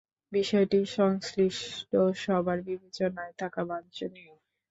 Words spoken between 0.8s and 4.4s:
সংশ্লিষ্ট সবার বিবেচনায় থাকা বাঞ্ছনীয়।